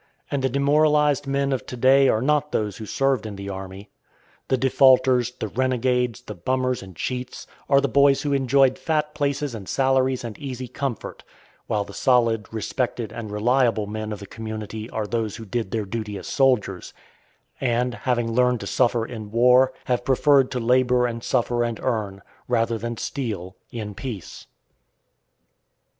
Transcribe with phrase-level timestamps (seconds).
[0.31, 3.91] And the demoralized men of to day are not those who served in the army.
[4.47, 9.53] The defaulters, the renegades, the bummers and cheats, are the boys who enjoyed fat places
[9.53, 11.23] and salaries and easy comfort;
[11.67, 15.85] while the solid, respected, and reliable men of the community are those who did their
[15.85, 16.95] duty as soldiers,
[17.59, 22.23] and, having learned to suffer in war, have preferred to labor and suffer and earn,
[22.47, 24.47] rather than steal, in peace.